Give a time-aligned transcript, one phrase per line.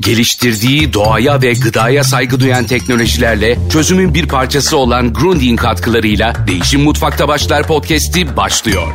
[0.00, 7.28] Geliştirdiği doğaya ve gıdaya saygı duyan teknolojilerle çözümün bir parçası olan Grundy'in katkılarıyla Değişim Mutfakta
[7.28, 8.92] Başlar podcast'i başlıyor.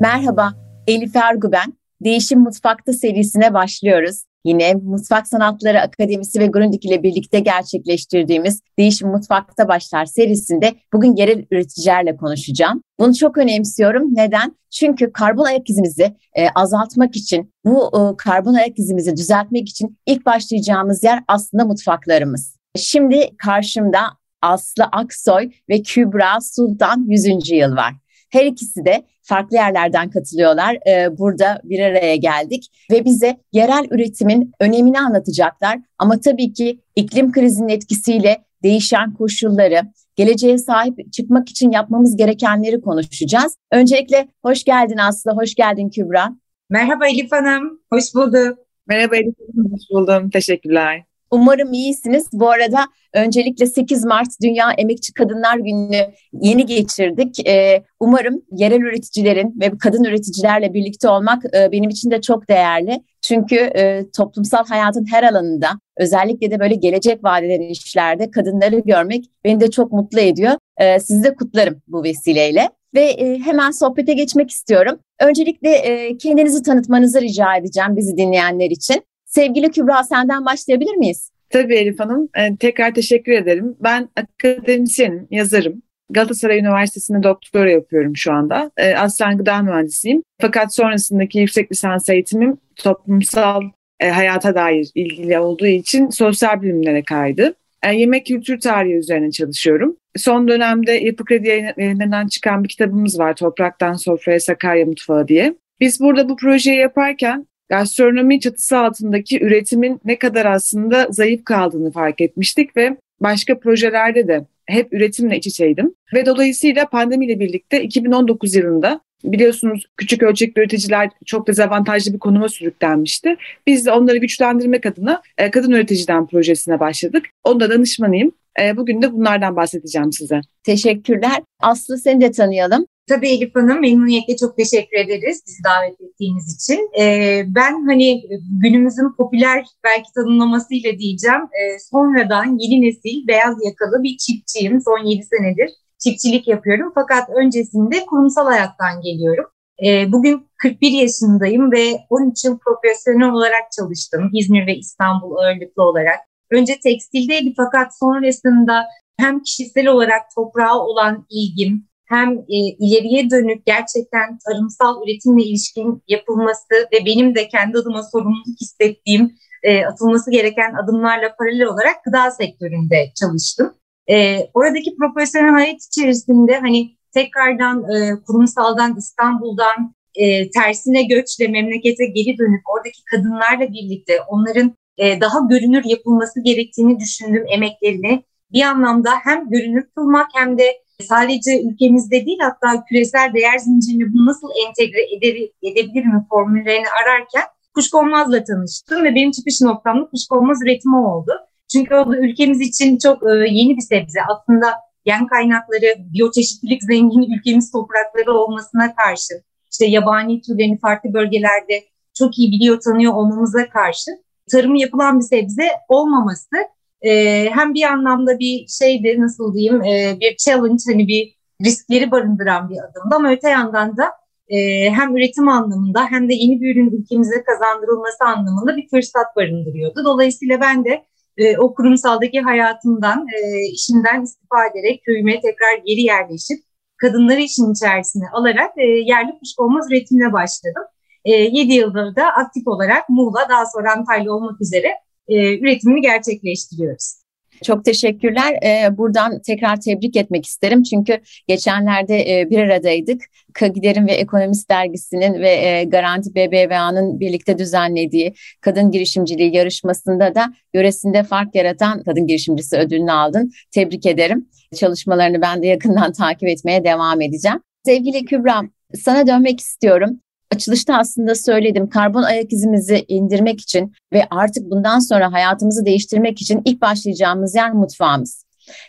[0.00, 0.54] Merhaba,
[0.86, 1.74] Elif Ergu ben.
[2.04, 4.24] Değişim Mutfakta serisine başlıyoruz.
[4.44, 11.44] Yine Mutfak Sanatları Akademisi ve Grundig ile birlikte gerçekleştirdiğimiz Değişim Mutfakta Başlar serisinde bugün yerel
[11.50, 12.82] üreticilerle konuşacağım.
[12.98, 14.14] Bunu çok önemsiyorum.
[14.14, 14.56] Neden?
[14.70, 20.26] Çünkü karbon ayak izimizi e, azaltmak için, bu e, karbon ayak izimizi düzeltmek için ilk
[20.26, 22.56] başlayacağımız yer aslında mutfaklarımız.
[22.76, 24.00] Şimdi karşımda
[24.42, 27.50] Aslı Aksoy ve Kübra Sultan 100.
[27.50, 27.94] yıl var.
[28.34, 30.78] Her ikisi de farklı yerlerden katılıyorlar.
[30.86, 35.78] Ee, burada bir araya geldik ve bize yerel üretimin önemini anlatacaklar.
[35.98, 39.80] Ama tabii ki iklim krizinin etkisiyle değişen koşulları,
[40.16, 43.56] geleceğe sahip çıkmak için yapmamız gerekenleri konuşacağız.
[43.72, 46.36] Öncelikle hoş geldin Aslı, hoş geldin Kübra.
[46.70, 48.58] Merhaba Elif Hanım, hoş bulduk.
[48.86, 50.30] Merhaba Elif Hanım, hoş buldum.
[50.30, 51.04] Teşekkürler.
[51.34, 52.28] Umarım iyisiniz.
[52.32, 56.00] Bu arada öncelikle 8 Mart Dünya Emekçi Kadınlar Günü'nü
[56.32, 57.48] yeni geçirdik.
[57.48, 63.02] Ee, umarım yerel üreticilerin ve kadın üreticilerle birlikte olmak e, benim için de çok değerli.
[63.22, 69.60] Çünkü e, toplumsal hayatın her alanında özellikle de böyle gelecek vadeden işlerde kadınları görmek beni
[69.60, 70.52] de çok mutlu ediyor.
[70.76, 72.70] E, sizi de kutlarım bu vesileyle.
[72.94, 74.98] Ve e, hemen sohbete geçmek istiyorum.
[75.20, 75.70] Öncelikle
[76.18, 79.04] kendinizi tanıtmanızı rica edeceğim bizi dinleyenler için.
[79.34, 81.30] Sevgili Kübra senden başlayabilir miyiz?
[81.50, 82.28] Tabii Elif Hanım.
[82.38, 83.76] Ee, tekrar teşekkür ederim.
[83.80, 85.82] Ben akademisyenim, yazarım.
[86.10, 88.70] Galatasaray Üniversitesi'nde doktora yapıyorum şu anda.
[88.76, 90.22] Ee, aslen gıda mühendisiyim.
[90.40, 93.62] Fakat sonrasındaki yüksek lisans eğitimim toplumsal
[94.00, 97.54] e, hayata dair ilgili olduğu için sosyal bilimlere kaydı.
[97.82, 99.96] E, yemek kültür tarihi üzerine çalışıyorum.
[100.16, 103.36] Son dönemde Yapı Kredi yayınlarından çıkan bir kitabımız var.
[103.36, 105.54] Topraktan Sofraya Sakarya Mutfağı diye.
[105.80, 112.20] Biz burada bu projeyi yaparken gastronomi çatısı altındaki üretimin ne kadar aslında zayıf kaldığını fark
[112.20, 115.94] etmiştik ve başka projelerde de hep üretimle iç içeydim.
[116.14, 123.36] Ve dolayısıyla pandemiyle birlikte 2019 yılında biliyorsunuz küçük ölçekli üreticiler çok dezavantajlı bir konuma sürüklenmişti.
[123.66, 127.26] Biz de onları güçlendirmek adına e, Kadın Üreticiden projesine başladık.
[127.44, 128.32] Onda danışmanıyım.
[128.60, 130.40] E, bugün de bunlardan bahsedeceğim size.
[130.62, 131.42] Teşekkürler.
[131.60, 132.86] Aslı seni de tanıyalım.
[133.08, 136.90] Tabii Elif Hanım memnuniyetle çok teşekkür ederiz bizi davet ettiğiniz için.
[137.00, 138.22] Ee, ben hani
[138.62, 144.80] günümüzün popüler belki tanımlamasıyla diyeceğim e, sonradan yeni nesil beyaz yakalı bir çiftçiyim.
[144.80, 149.44] Son 7 senedir çiftçilik yapıyorum fakat öncesinde kurumsal hayattan geliyorum.
[149.86, 156.18] E, bugün 41 yaşındayım ve 13 yıl profesyonel olarak çalıştım İzmir ve İstanbul ağırlıklı olarak.
[156.50, 158.84] Önce tekstildeydi fakat sonrasında
[159.16, 166.74] hem kişisel olarak toprağa olan ilgim, hem e, ileriye dönük gerçekten tarımsal üretimle ilişkin yapılması
[166.92, 173.12] ve benim de kendi adıma sorumluluk hissettiğim e, atılması gereken adımlarla paralel olarak gıda sektöründe
[173.20, 173.74] çalıştım.
[174.10, 182.38] E, oradaki profesyonel hayat içerisinde hani tekrardan e, kurumsaldan İstanbul'dan e, tersine göçle memlekete geri
[182.38, 188.22] dönüp oradaki kadınlarla birlikte onların e, daha görünür yapılması gerektiğini düşündüğüm emeklerini
[188.52, 194.26] bir anlamda hem görünür kılmak hem de sadece ülkemizde değil hatta küresel değer zincirine bunu
[194.26, 197.42] nasıl entegre eder, edebilir mi formüllerini ararken
[197.74, 201.32] kuşkonmazla tanıştım ve benim çıkış noktam da kuşkonmaz üretimi oldu.
[201.72, 204.20] Çünkü o da ülkemiz için çok e, yeni bir sebze.
[204.28, 204.66] Aslında
[205.06, 209.34] yan kaynakları, biyoçeşitlilik zengin ülkemiz toprakları olmasına karşı,
[209.72, 211.84] işte yabani türlerini farklı bölgelerde
[212.18, 214.10] çok iyi biliyor, tanıyor olmamıza karşı
[214.50, 216.56] tarımı yapılan bir sebze olmaması
[217.04, 221.34] e, hem bir anlamda bir şeydi nasıl diyeyim e, bir challenge hani bir
[221.64, 224.12] riskleri barındıran bir adımdı ama öte yandan da
[224.48, 230.04] e, hem üretim anlamında hem de yeni bir ürün ülkemize kazandırılması anlamında bir fırsat barındırıyordu.
[230.04, 231.04] Dolayısıyla ben de
[231.36, 236.58] e, o kurumsaldaki hayatımdan, e, işimden istifa ederek köyüme tekrar geri yerleşip
[236.96, 240.82] kadınları işin içerisine alarak e, yerli kuşkonmaz üretimine başladım.
[241.24, 244.88] E, 7 yıldır da aktif olarak Muğla daha sonra Antalya olmak üzere
[245.28, 247.24] e, üretimini gerçekleştiriyoruz.
[247.62, 248.58] Çok teşekkürler.
[248.64, 250.82] Ee, buradan tekrar tebrik etmek isterim.
[250.82, 253.22] Çünkü geçenlerde e, bir aradaydık.
[253.54, 261.22] Kagider'in ve Ekonomist Dergisi'nin ve e, Garanti BBVA'nın birlikte düzenlediği kadın girişimciliği yarışmasında da yöresinde
[261.22, 263.52] fark yaratan kadın girişimcisi ödülünü aldın.
[263.70, 264.48] Tebrik ederim.
[264.76, 267.60] Çalışmalarını ben de yakından takip etmeye devam edeceğim.
[267.84, 268.62] Sevgili Kübra,
[268.94, 270.20] sana dönmek istiyorum
[270.54, 276.62] açılışta aslında söyledim karbon ayak izimizi indirmek için ve artık bundan sonra hayatımızı değiştirmek için
[276.64, 278.44] ilk başlayacağımız yer mutfağımız.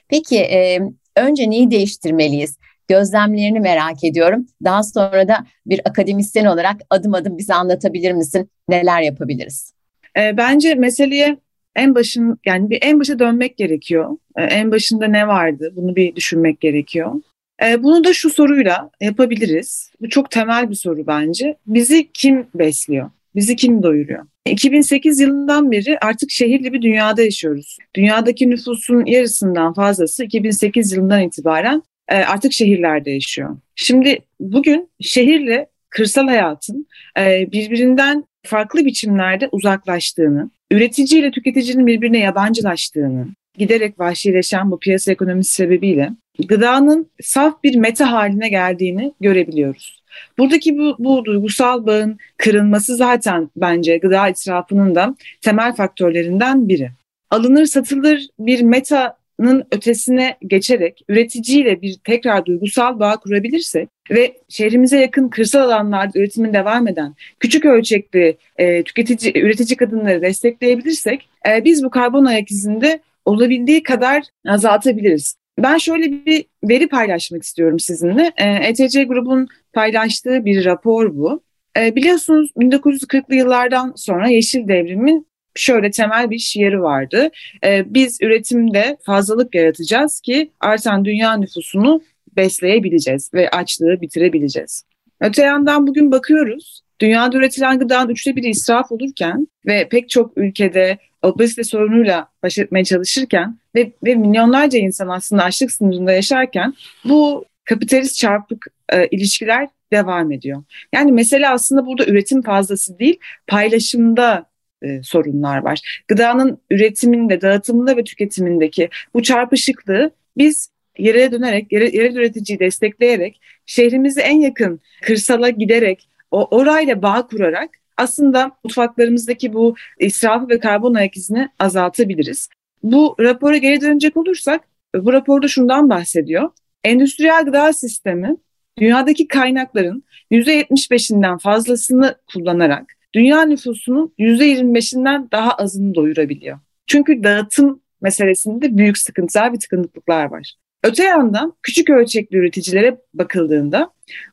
[0.09, 0.79] Peki e,
[1.15, 2.57] Önce neyi değiştirmeliyiz?
[2.87, 4.47] Gözlemlerini merak ediyorum.
[4.63, 8.49] Daha sonra da bir akademisyen olarak adım adım bize anlatabilir misin?
[8.69, 9.73] Neler yapabiliriz?
[10.17, 11.37] E, bence meseleye
[11.75, 14.17] en başın yani bir en başa dönmek gerekiyor.
[14.37, 15.73] En başında ne vardı?
[15.75, 17.13] Bunu bir düşünmek gerekiyor.
[17.63, 19.91] E, bunu da şu soruyla yapabiliriz.
[20.01, 21.57] Bu çok temel bir soru bence.
[21.67, 23.09] Bizi kim besliyor?
[23.35, 24.25] Bizi kim doyuruyor?
[24.45, 27.77] 2008 yılından beri artık şehirli bir dünyada yaşıyoruz.
[27.95, 33.57] Dünyadaki nüfusun yarısından fazlası 2008 yılından itibaren e, artık şehirlerde yaşıyor.
[33.75, 36.87] Şimdi bugün şehirle kırsal hayatın
[37.19, 45.53] e, birbirinden farklı biçimlerde uzaklaştığını, üretici ile tüketicinin birbirine yabancılaştığını, giderek vahşileşen bu piyasa ekonomisi
[45.53, 46.09] sebebiyle
[46.47, 50.05] gıdanın saf bir meta haline geldiğini görebiliyoruz.
[50.37, 56.91] Buradaki bu, bu duygusal bağın kırılması zaten bence gıda israfının da temel faktörlerinden biri.
[57.29, 65.29] Alınır satılır bir metanın ötesine geçerek üreticiyle bir tekrar duygusal bağ kurabilirsek ve şehrimize yakın
[65.29, 71.89] kırsal alanlarda üretimin devam eden küçük ölçekli e, tüketici, üretici kadınları destekleyebilirsek e, biz bu
[71.89, 75.35] karbon ayak izinde olabildiği kadar azaltabiliriz.
[75.59, 78.31] Ben şöyle bir veri paylaşmak istiyorum sizinle.
[78.37, 81.43] ETC grubun paylaştığı bir rapor bu.
[81.77, 87.29] E, biliyorsunuz 1940'lı yıllardan sonra Yeşil Devrim'in şöyle temel bir şiiri vardı.
[87.63, 92.01] E, biz üretimde fazlalık yaratacağız ki artan dünya nüfusunu
[92.37, 94.83] besleyebileceğiz ve açlığı bitirebileceğiz.
[95.21, 100.97] Öte yandan bugün bakıyoruz dünyada üretilen gıdanın üçte biri israf olurken ve pek çok ülkede
[101.25, 106.73] obezite sorunuyla baş etmeye çalışırken ve, ve milyonlarca insan aslında açlık sınırında yaşarken
[107.05, 110.63] bu kapitalist çarpık e, ilişkiler devam ediyor.
[110.93, 114.45] Yani mesele aslında burada üretim fazlası değil, paylaşımda
[114.81, 116.03] e, sorunlar var.
[116.07, 124.21] Gıdanın üretiminde, dağıtımında ve tüketimindeki bu çarpışıklığı biz yere dönerek, yere, yerel üreticiyi destekleyerek, şehrimizi
[124.21, 131.17] en yakın kırsala giderek, o orayla bağ kurarak aslında mutfaklarımızdaki bu israfı ve karbon ayak
[131.17, 132.49] izini azaltabiliriz.
[132.83, 134.61] Bu rapora geri dönecek olursak
[134.95, 136.49] bu raporda şundan bahsediyor.
[136.83, 138.37] Endüstriyel gıda sistemi
[138.79, 146.59] dünyadaki kaynakların %75'inden fazlasını kullanarak dünya nüfusunun %25'inden daha azını doyurabiliyor.
[146.87, 150.53] Çünkü dağıtım meselesinde büyük sıkıntılar ve tıkanıklıklar var.
[150.85, 153.89] Öte yandan küçük ölçekli üreticilere bakıldığında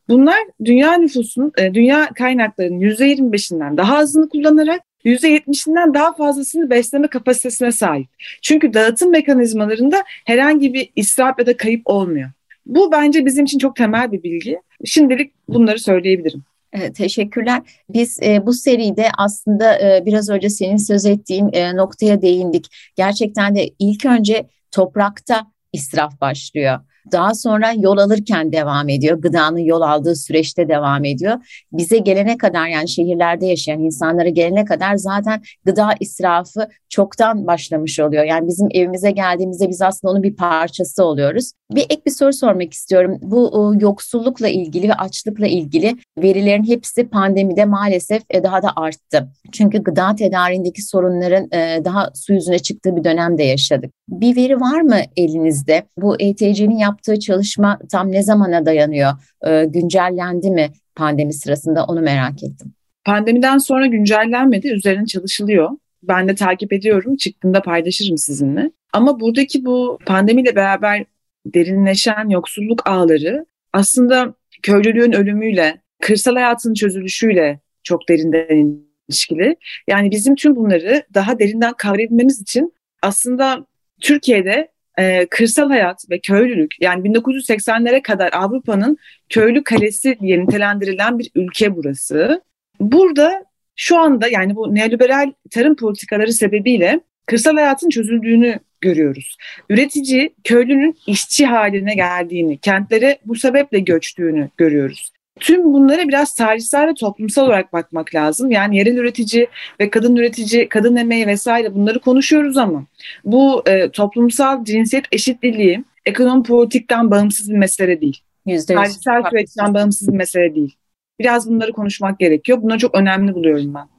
[0.09, 7.73] bunlar dünya nüfusunun, e, dünya kaynaklarının %25'inden daha azını kullanarak %70'inden daha fazlasını besleme kapasitesine
[7.73, 8.07] sahip.
[8.43, 12.31] Çünkü dağıtım mekanizmalarında herhangi bir israf ya da kayıp olmuyor.
[12.67, 14.59] Bu bence bizim için çok temel bir bilgi.
[14.85, 16.43] Şimdilik bunları söyleyebilirim.
[16.73, 17.63] Evet, teşekkürler.
[17.89, 22.67] Biz e, bu seride aslında e, biraz önce senin söz ettiğin e, noktaya değindik.
[22.97, 26.81] Gerçekten de ilk önce toprakta israf başlıyor.
[27.13, 29.19] Daha sonra yol alırken devam ediyor.
[29.19, 31.65] Gıdanın yol aldığı süreçte devam ediyor.
[31.73, 38.25] Bize gelene kadar yani şehirlerde yaşayan insanlara gelene kadar zaten gıda israfı çoktan başlamış oluyor.
[38.25, 41.53] Yani bizim evimize geldiğimizde biz aslında onun bir parçası oluyoruz.
[41.71, 43.19] Bir ek bir soru sormak istiyorum.
[43.23, 49.29] Bu yoksullukla ilgili ve açlıkla ilgili verilerin hepsi pandemide maalesef e, daha da arttı.
[49.53, 53.93] Çünkü gıda tedariğindeki sorunların e, daha su yüzüne çıktığı bir dönemde yaşadık.
[54.09, 55.83] Bir veri var mı elinizde?
[55.99, 59.13] Bu ETC'nin yaptığı çalışma tam ne zamana dayanıyor?
[59.47, 62.75] E, güncellendi mi pandemi sırasında onu merak ettim.
[63.05, 65.71] Pandemiden sonra güncellenmedi, üzerine çalışılıyor.
[66.03, 68.71] Ben de takip ediyorum, çıktığında paylaşırım sizinle.
[68.93, 71.05] Ama buradaki bu pandemiyle beraber
[71.47, 79.57] derinleşen yoksulluk ağları aslında köylülüğün ölümüyle, kırsal hayatın çözülüşüyle çok derinden ilişkili.
[79.89, 83.67] Yani bizim tüm bunları daha derinden kavrayabilmemiz için aslında
[84.01, 91.31] Türkiye'de e, kırsal hayat ve köylülük yani 1980'lere kadar Avrupa'nın köylü kalesi diye nitelendirilen bir
[91.35, 92.43] ülke burası.
[92.81, 93.45] Burada
[93.77, 99.37] şu anda yani bu neoliberal tarım politikaları sebebiyle kırsal hayatın çözüldüğünü görüyoruz.
[99.71, 105.13] Üretici köylünün işçi haline geldiğini, kentlere bu sebeple göçtüğünü görüyoruz.
[105.41, 108.51] Tüm bunlara biraz tarihsel ve toplumsal olarak bakmak lazım.
[108.51, 109.47] Yani yerel üretici
[109.81, 112.85] ve kadın üretici, kadın emeği vesaire bunları konuşuyoruz ama
[113.25, 118.21] bu e, toplumsal cinsiyet eşitliği ekonomi politikten bağımsız bir mesele değil.
[118.47, 118.75] %100.
[118.75, 120.77] Tarihsel süreçten bağımsız bir mesele değil.
[121.19, 122.63] Biraz bunları konuşmak gerekiyor.
[122.63, 123.92] Bunları çok önemli buluyorum ben.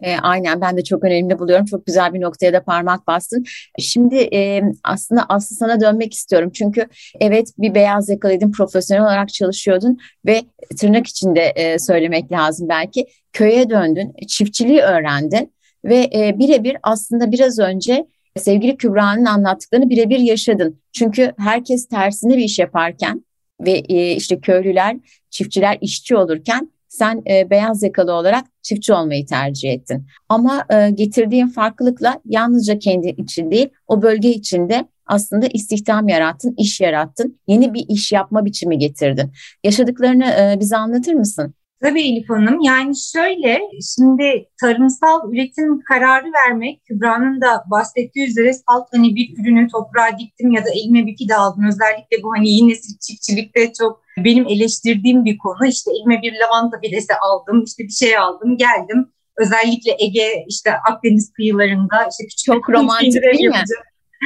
[0.00, 1.64] E, aynen ben de çok önemli buluyorum.
[1.64, 3.44] Çok güzel bir noktaya da parmak bastın.
[3.78, 6.50] Şimdi e, aslında Aslı sana dönmek istiyorum.
[6.54, 6.86] Çünkü
[7.20, 10.42] evet bir beyaz yakalıydın, profesyonel olarak çalışıyordun ve
[10.80, 13.06] tırnak içinde e, söylemek lazım belki.
[13.32, 15.52] Köye döndün, çiftçiliği öğrendin
[15.84, 20.80] ve e, birebir aslında biraz önce sevgili Kübra'nın anlattıklarını birebir yaşadın.
[20.92, 23.24] Çünkü herkes tersine bir iş yaparken
[23.60, 24.96] ve e, işte köylüler,
[25.30, 30.06] çiftçiler işçi olurken sen e, beyaz yakalı olarak çiftçi olmayı tercih ettin.
[30.28, 36.80] Ama e, getirdiğin farklılıkla yalnızca kendi için değil, o bölge içinde aslında istihdam yarattın, iş
[36.80, 39.32] yarattın, yeni bir iş yapma biçimi getirdin.
[39.64, 41.54] Yaşadıklarını e, bize anlatır mısın?
[41.82, 42.60] Tabii Elif Hanım.
[42.60, 43.60] Yani şöyle,
[43.96, 50.50] şimdi tarımsal üretim kararı vermek, Kübra'nın da bahsettiği üzere salt hani bir ürünü toprağa diktim
[50.50, 51.64] ya da elime bir fide aldım.
[51.68, 55.66] Özellikle bu hani yine çiftçilikte çok benim eleştirdiğim bir konu.
[55.66, 59.12] İşte elime bir lavanta fidesi aldım, işte bir şey aldım, geldim.
[59.36, 63.62] Özellikle Ege, işte Akdeniz kıyılarında işte küçük çok romantik değil mi?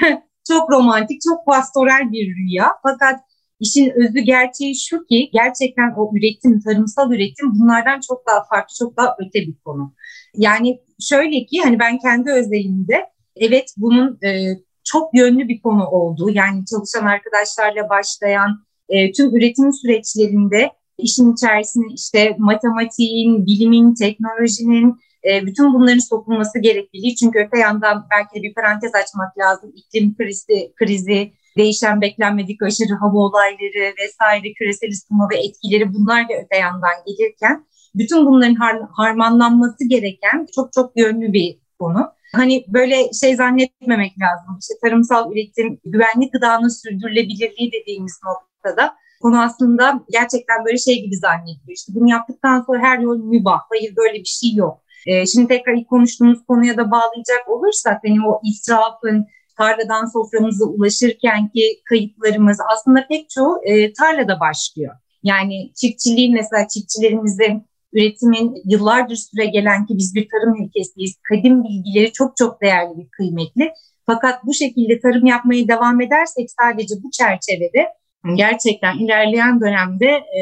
[0.49, 2.72] çok romantik, çok pastoral bir rüya.
[2.82, 3.20] Fakat
[3.62, 8.96] İşin özü gerçeği şu ki gerçekten o üretim, tarımsal üretim bunlardan çok daha farklı, çok
[8.96, 9.94] daha öte bir konu.
[10.37, 13.06] Yani şöyle ki hani ben kendi özelimde
[13.37, 19.72] evet bunun e, çok yönlü bir konu olduğu yani çalışan arkadaşlarla başlayan e, tüm üretim
[19.72, 27.16] süreçlerinde işin içerisine işte matematiğin, bilimin, teknolojinin e, bütün bunların sokulması gerekliliği.
[27.16, 29.72] Çünkü öte yandan belki de bir parantez açmak lazım.
[29.76, 36.32] İklim krizi, krizi değişen beklenmedik aşırı hava olayları vesaire küresel ısınma ve etkileri bunlar da
[36.44, 42.12] öte yandan gelirken bütün bunların har harmanlanması gereken çok çok yönlü bir konu.
[42.34, 44.58] Hani böyle şey zannetmemek lazım.
[44.61, 48.20] İşte tarımsal üretim, güvenli gıdanın sürdürülebilirliği dediğimiz
[48.64, 51.76] noktada konu aslında gerçekten böyle şey gibi zannediliyor.
[51.76, 53.61] İşte bunu yaptıktan sonra her yol mübah.
[53.71, 54.83] Hayır böyle bir şey yok.
[55.07, 59.26] Ee, şimdi tekrar ilk konuştuğumuz konuya da bağlayacak olursak hani o israfın,
[59.59, 64.95] tarladan soframıza ulaşırken ki kayıplarımız aslında pek çoğu e, tarlada başlıyor.
[65.23, 71.14] Yani çiftçiliğin mesela çiftçilerimizin üretimin yıllardır süre gelen ki biz bir tarım ülkesiyiz.
[71.28, 73.73] Kadim bilgileri çok çok değerli ve kıymetli.
[74.07, 77.88] Fakat bu şekilde tarım yapmaya devam edersek sadece bu çerçevede
[78.35, 80.41] gerçekten ilerleyen dönemde e,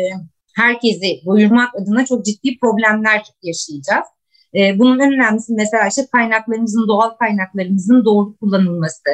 [0.56, 4.06] herkesi doyurmak adına çok ciddi problemler yaşayacağız.
[4.54, 9.10] E, bunun en önemlisi mesela işte kaynaklarımızın, doğal kaynaklarımızın doğru kullanılması.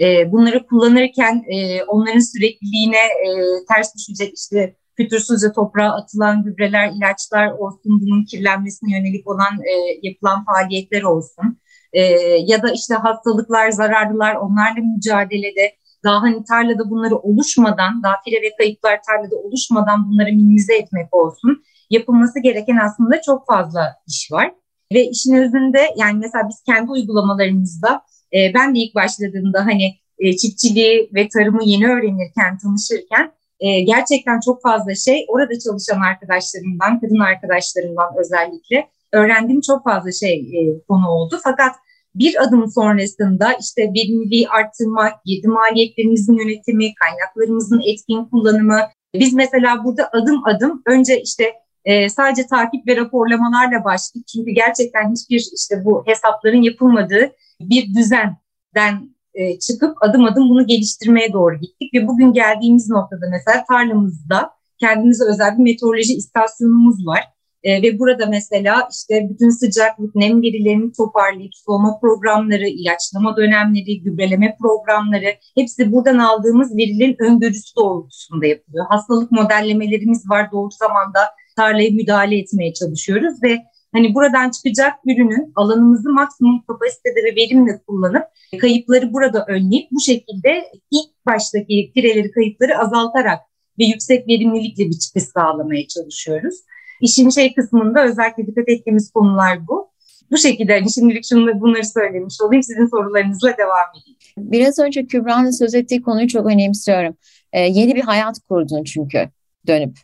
[0.00, 3.28] E, bunları kullanırken e, onların sürekliliğine e,
[3.68, 9.72] ters düşecek işte fütursuzca toprağa atılan gübreler, ilaçlar olsun, bunun kirlenmesine yönelik olan e,
[10.02, 11.60] yapılan faaliyetler olsun.
[11.92, 12.02] E,
[12.46, 18.56] ya da işte hastalıklar, zararlılar onlarla mücadelede daha hani tarlada bunları oluşmadan, daha fire ve
[18.58, 21.62] kayıplar tarlada oluşmadan bunları minimize etmek olsun.
[21.90, 24.54] Yapılması gereken aslında çok fazla iş var.
[24.92, 28.02] Ve işin özünde yani mesela biz kendi uygulamalarımızda
[28.34, 34.40] e, ben de ilk başladığımda hani e, çiftçiliği ve tarımı yeni öğrenirken, tanışırken e, gerçekten
[34.40, 41.08] çok fazla şey orada çalışan arkadaşlarımdan, kadın arkadaşlarımdan özellikle öğrendiğim çok fazla şey e, konu
[41.08, 41.40] oldu.
[41.44, 41.72] Fakat
[42.14, 48.80] bir adım sonrasında işte verimliliği arttırmak, girdi maliyetlerimizin yönetimi, kaynaklarımızın etkin kullanımı.
[49.14, 51.44] Biz mesela burada adım adım önce işte
[51.84, 54.26] e, sadece takip ve raporlamalarla başladık.
[54.26, 61.32] Çünkü gerçekten hiçbir işte bu hesapların yapılmadığı bir düzenden e, çıkıp adım adım bunu geliştirmeye
[61.32, 61.94] doğru gittik.
[61.94, 67.24] Ve bugün geldiğimiz noktada mesela tarlamızda kendimize özel bir meteoroloji istasyonumuz var.
[67.62, 74.56] E, ve burada mesela işte bütün sıcaklık, nem verilerini toparlayıp sulama programları, ilaçlama dönemleri, gübreleme
[74.60, 78.86] programları hepsi buradan aldığımız verilerin öngörüsü doğrultusunda yapılıyor.
[78.88, 81.20] Hastalık modellemelerimiz var doğru zamanda
[81.56, 83.58] tarlaya müdahale etmeye çalışıyoruz ve
[83.92, 88.24] hani buradan çıkacak ürünün alanımızı maksimum kapasitede ve verimle kullanıp
[88.60, 93.40] kayıpları burada önleyip bu şekilde ilk baştaki pireleri kayıpları azaltarak
[93.78, 96.54] ve yüksek verimlilikle bir çıkış sağlamaya çalışıyoruz.
[97.00, 99.90] İşin şey kısmında özellikle dikkat ettiğimiz konular bu.
[100.30, 102.62] Bu şekilde hani şimdilik şunları, bunları söylemiş olayım.
[102.62, 104.18] Sizin sorularınızla devam edeyim.
[104.38, 107.16] Biraz önce Kübra'nın söz ettiği konuyu çok önemsiyorum.
[107.52, 109.28] Ee, yeni bir hayat kurdun çünkü
[109.66, 109.98] dönüp.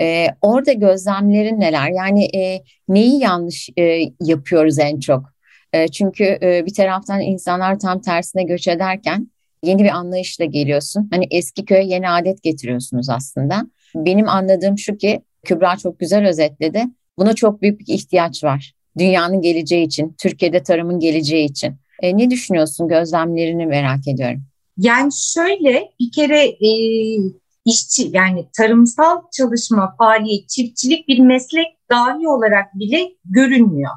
[0.00, 1.90] E, orada gözlemlerin neler?
[1.90, 5.24] Yani e, neyi yanlış e, yapıyoruz en çok?
[5.72, 9.30] E, çünkü e, bir taraftan insanlar tam tersine göç ederken
[9.62, 11.08] yeni bir anlayışla geliyorsun.
[11.12, 13.66] Hani eski köye yeni adet getiriyorsunuz aslında.
[13.94, 16.84] Benim anladığım şu ki Kübra çok güzel özetledi.
[17.18, 18.74] Buna çok büyük bir ihtiyaç var.
[18.98, 21.76] Dünyanın geleceği için, Türkiye'de tarımın geleceği için.
[22.02, 22.88] E, ne düşünüyorsun?
[22.88, 24.42] Gözlemlerini merak ediyorum.
[24.76, 26.70] Yani şöyle bir kere e,
[27.64, 33.92] işçi yani tarımsal çalışma, faaliyet, çiftçilik bir meslek dahi olarak bile görünmüyor.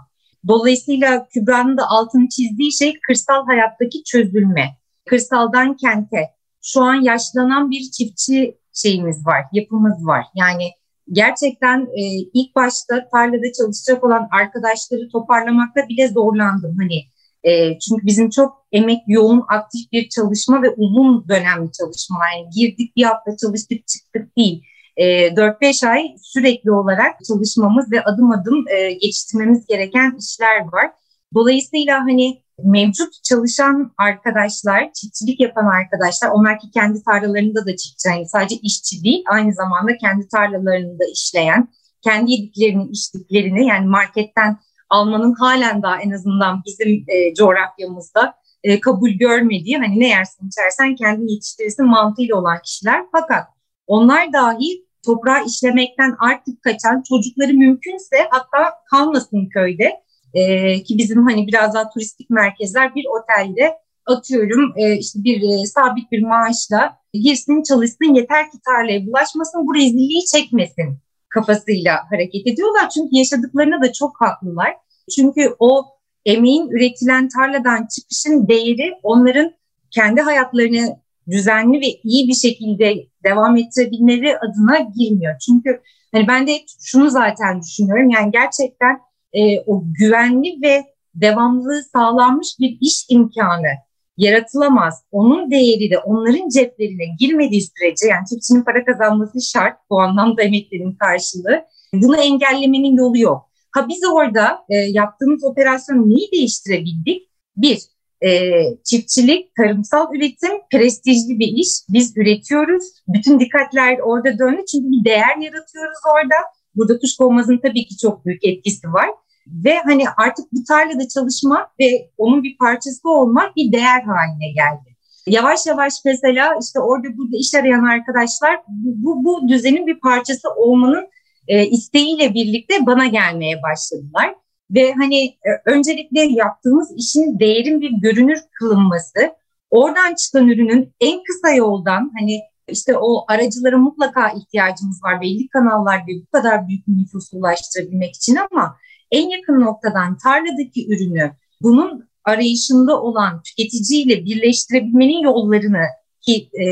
[0.48, 4.66] Dolayısıyla Kübra'nın da altını çizdiği şey kırsal hayattaki çözülme.
[5.06, 6.30] Kırsaldan kente.
[6.62, 10.26] Şu an yaşlanan bir çiftçi şeyimiz var, yapımız var.
[10.36, 10.64] Yani
[11.12, 12.02] gerçekten e,
[12.34, 16.76] ilk başta tarlada çalışacak olan arkadaşları toparlamakta bile zorlandım.
[16.80, 17.04] Hani
[17.44, 22.18] E, çünkü bizim çok emek yoğun, aktif bir çalışma ve uzun dönemli çalışma.
[22.36, 24.64] Yani girdik bir hafta çalıştık çıktık değil.
[24.98, 30.92] E, 4-5 ay sürekli olarak çalışmamız ve adım adım e, geçiştirmemiz gereken işler var.
[31.36, 38.28] Dolayısıyla hani mevcut çalışan arkadaşlar, çiftçilik yapan arkadaşlar, onlar ki kendi tarlalarında da çiftçi, yani
[38.28, 41.68] sadece işçi değil, aynı zamanda kendi tarlalarında işleyen,
[42.02, 44.58] kendi yediklerini, içtiklerini yani marketten
[44.90, 50.96] almanın halen daha en azından bizim e, coğrafyamızda e, kabul görmediği, hani ne yersin içersen
[50.96, 53.06] kendini yetiştirirsin mantığıyla olan kişiler.
[53.12, 53.48] Fakat
[53.88, 60.02] onlar dahi toprağı işlemekten artık kaçan çocukları mümkünse hatta kalmasın köyde
[60.34, 65.66] e, ki bizim hani biraz daha turistik merkezler bir otelde atıyorum e, işte bir e,
[65.66, 70.98] sabit bir maaşla girsin çalışsın yeter ki tarlaya bulaşmasın bu rezilliği çekmesin
[71.30, 72.90] kafasıyla hareket ediyorlar.
[72.90, 74.76] Çünkü yaşadıklarına da çok haklılar.
[75.16, 75.86] Çünkü o
[76.26, 79.52] emeğin üretilen tarladan çıkışın değeri onların
[79.92, 81.00] kendi hayatlarını
[81.32, 85.40] düzenli ve iyi bir şekilde devam ettirebilmeleri adına girmiyor.
[85.46, 86.52] Çünkü hani ben de
[86.84, 89.00] şunu zaten düşünüyorum yani gerçekten
[89.34, 90.84] e, o güvenli ve
[91.16, 93.72] devamlılığı sağlanmış bir iş imkanı
[94.18, 95.04] yaratılamaz.
[95.12, 100.96] Onun değeri de onların ceplerine girmediği sürece yani çiftçinin para kazanması şart bu anlamda emeklerin
[100.96, 101.66] karşılığı.
[101.94, 103.50] Bunu engellemenin yolu yok.
[103.72, 107.30] Ha biz orada e, yaptığımız operasyonu neyi değiştirebildik?
[107.58, 107.80] Bir,
[108.24, 108.52] e,
[108.84, 111.70] çiftçilik, tarımsal üretim prestijli bir iş.
[111.90, 112.84] Biz üretiyoruz.
[113.08, 116.36] Bütün dikkatler orada döndü çünkü bir değer yaratıyoruz orada.
[116.76, 119.10] Burada kuşkonmazın tabii ki çok büyük etkisi var.
[119.48, 124.92] Ve hani artık bu tarlada çalışmak ve onun bir parçası olmak bir değer haline geldi.
[125.28, 130.50] Yavaş yavaş mesela işte orada burada iş arayan arkadaşlar bu, bu, bu düzenin bir parçası
[130.56, 131.08] olmanın
[131.48, 134.36] e, isteğiyle birlikte bana gelmeye başladılar.
[134.72, 139.36] Ve hani e, öncelikle yaptığımız işin değerin bir görünür kılınması,
[139.70, 142.40] oradan çıkan ürünün en kısa yoldan hani
[142.72, 148.16] işte o aracılara mutlaka ihtiyacımız var belli kanallar ve bu kadar büyük bir nüfusu ulaştırabilmek
[148.16, 148.78] için ama
[149.12, 151.32] en yakın noktadan tarladaki ürünü
[151.62, 155.84] bunun arayışında olan tüketiciyle birleştirebilmenin yollarını
[156.22, 156.66] ki e,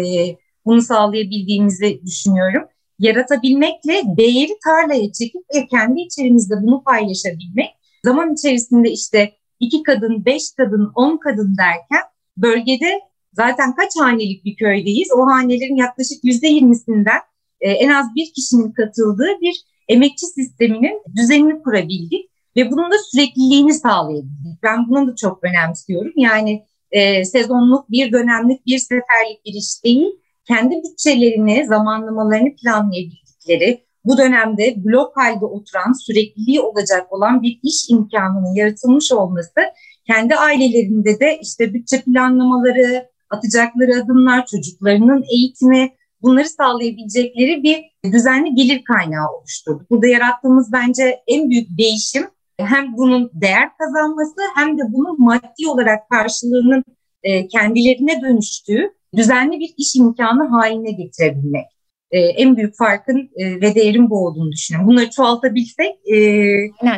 [0.66, 2.64] bunu sağlayabildiğimizi düşünüyorum.
[3.00, 7.70] Yaratabilmekle değeri tarlaya çekip ve kendi içerimizde bunu paylaşabilmek
[8.06, 12.04] zaman içerisinde işte iki kadın, beş kadın, on kadın derken
[12.38, 13.00] bölgede
[13.34, 15.08] zaten kaç hanelik bir köydeyiz?
[15.18, 17.20] O hanelerin yaklaşık yüzde yirmisinden
[17.62, 23.74] e, en az bir kişinin katıldığı bir emekçi sisteminin düzenini kurabildik ve bunun da sürekliliğini
[23.74, 24.64] sağlayabildik.
[24.64, 26.14] Ben bunu da çok önemsiyorum.
[26.16, 30.08] Yani e, sezonluk, bir dönemlik, bir seferlik bir iş değil,
[30.46, 38.56] kendi bütçelerini, zamanlamalarını planlayabildikleri, bu dönemde blok halde oturan, sürekliliği olacak olan bir iş imkanının
[38.56, 39.60] yaratılmış olması,
[40.08, 45.90] kendi ailelerinde de işte bütçe planlamaları, atacakları adımlar, çocuklarının eğitimi,
[46.22, 49.86] bunları sağlayabilecekleri bir düzenli gelir kaynağı oluşturdu.
[49.90, 52.28] Burada yarattığımız bence en büyük değişim
[52.60, 56.84] hem bunun değer kazanması hem de bunun maddi olarak karşılığının
[57.24, 61.66] e, kendilerine dönüştüğü düzenli bir iş imkanı haline getirebilmek.
[62.12, 64.92] E, en büyük farkın e, ve değerin bu olduğunu düşünüyorum.
[64.92, 66.18] Bunları çoğaltabilsek e,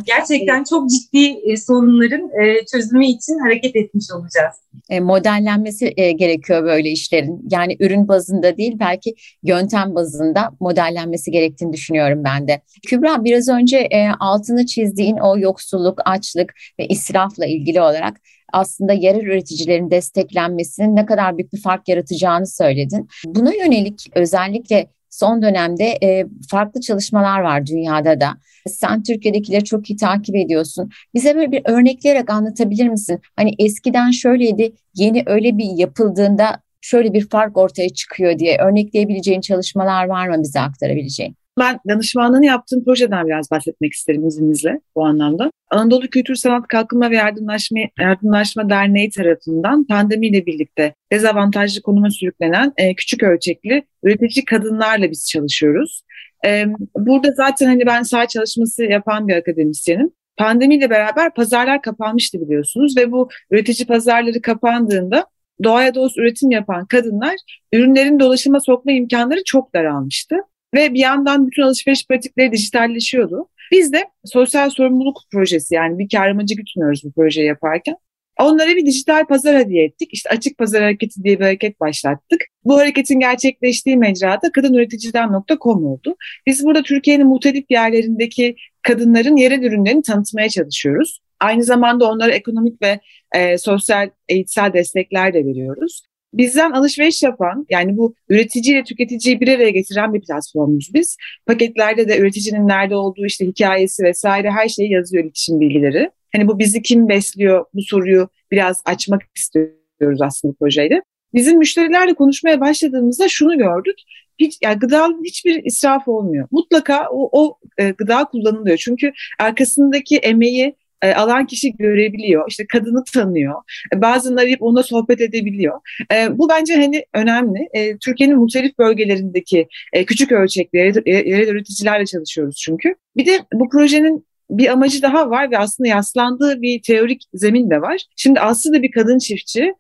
[0.06, 4.56] gerçekten çok ciddi e, sorunların e, çözümü için hareket etmiş olacağız.
[4.90, 7.48] E, modellenmesi e, gerekiyor böyle işlerin.
[7.52, 12.62] Yani ürün bazında değil belki yöntem bazında modellenmesi gerektiğini düşünüyorum ben de.
[12.88, 18.22] Kübra biraz önce e, altını çizdiğin o yoksulluk, açlık ve israfla ilgili olarak
[18.54, 23.08] aslında yerel üreticilerin desteklenmesinin ne kadar büyük bir fark yaratacağını söyledin.
[23.26, 28.34] Buna yönelik özellikle son dönemde e, farklı çalışmalar var dünyada da.
[28.68, 30.90] Sen Türkiye'dekileri çok iyi takip ediyorsun.
[31.14, 33.20] Bize böyle bir örnekleyerek anlatabilir misin?
[33.36, 40.06] Hani eskiden şöyleydi, yeni öyle bir yapıldığında şöyle bir fark ortaya çıkıyor diye örnekleyebileceğin çalışmalar
[40.06, 41.41] var mı bize aktarabileceğin?
[41.60, 45.52] Ben danışmanlığını yaptığım projeden biraz bahsetmek isterim izninizle bu anlamda.
[45.72, 52.96] Anadolu Kültür Sanat Kalkınma ve Yardımlaşma, Yardımlaşma Derneği tarafından pandemiyle birlikte dezavantajlı konuma sürüklenen e,
[52.96, 56.02] küçük ölçekli üretici kadınlarla biz çalışıyoruz.
[56.46, 60.12] E, burada zaten hani ben sağ çalışması yapan bir akademisyenim.
[60.38, 65.26] Pandemiyle beraber pazarlar kapanmıştı biliyorsunuz ve bu üretici pazarları kapandığında
[65.64, 67.36] doğaya dost üretim yapan kadınlar
[67.74, 70.36] ürünlerin dolaşıma sokma imkanları çok daralmıştı.
[70.74, 73.48] Ve bir yandan bütün alışveriş pratikleri dijitalleşiyordu.
[73.72, 77.96] Biz de sosyal sorumluluk projesi yani bir kar amacı gütmüyoruz bu projeyi yaparken.
[78.40, 80.10] Onlara bir dijital pazar hediye ettik.
[80.12, 82.42] İşte açık pazar hareketi diye bir hareket başlattık.
[82.66, 86.16] Bu hareketin gerçekleştiği mecrada kadınüreticiden.com oldu.
[86.48, 91.20] Biz burada Türkiye'nin muhtelif yerlerindeki kadınların yerel ürünlerini tanıtmaya çalışıyoruz.
[91.40, 93.00] Aynı zamanda onlara ekonomik ve
[93.36, 96.11] e, sosyal eğitsel destekler de veriyoruz.
[96.34, 101.18] Bizden alışveriş yapan yani bu üretici ile tüketiciyi bir araya getiren bir platformumuz biz.
[101.46, 106.12] Paketlerde de üreticinin nerede olduğu işte hikayesi vesaire her şeyi yazıyor iletişim bilgileri.
[106.36, 111.02] Hani bu bizi kim besliyor bu soruyu biraz açmak istiyoruz aslında projeyle.
[111.34, 113.96] Bizim müşterilerle konuşmaya başladığımızda şunu gördük.
[114.40, 116.48] Hiç, yani gıdanın hiçbir israf olmuyor.
[116.52, 118.78] Mutlaka o, o e, gıda kullanılıyor.
[118.78, 122.46] Çünkü arkasındaki emeği e, alan kişi görebiliyor.
[122.50, 123.56] İşte kadını tanıyor.
[123.96, 125.80] E, bazen arayıp onunla sohbet edebiliyor.
[126.14, 127.70] E, bu bence hani önemli.
[127.74, 129.68] E, Türkiye'nin muhtelif bölgelerindeki
[130.08, 132.96] küçük ölçekli yerel üreticilerle çalışıyoruz çünkü.
[133.18, 137.82] Bir de bu projenin bir amacı daha var ve aslında yaslandığı bir teorik zemin de
[137.82, 138.02] var.
[138.16, 139.74] Şimdi aslında bir kadın çiftçi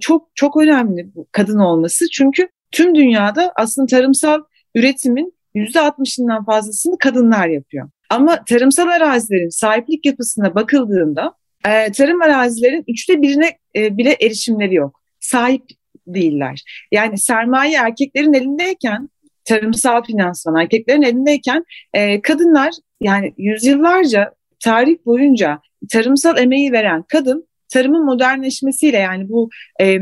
[0.00, 2.10] çok çok önemli kadın olması.
[2.10, 4.40] Çünkü tüm dünyada aslında tarımsal
[4.74, 7.88] üretimin %60'ından fazlasını kadınlar yapıyor.
[8.10, 11.34] Ama tarımsal arazilerin sahiplik yapısına bakıldığında
[11.66, 15.00] e, tarım arazilerin üçte birine e, bile erişimleri yok.
[15.20, 15.62] Sahip
[16.06, 16.62] değiller.
[16.92, 19.08] Yani sermaye erkeklerin elindeyken
[19.44, 24.32] tarımsal finansman erkeklerin elindeyken e, kadınlar yani yüzyıllarca
[24.64, 25.60] tarih boyunca
[25.92, 29.48] tarımsal emeği veren kadın tarımın modernleşmesiyle yani bu
[29.80, 29.98] e,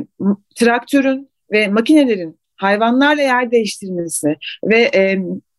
[0.56, 5.18] traktörün ve makinelerin hayvanlarla yer değiştirmesi ve e,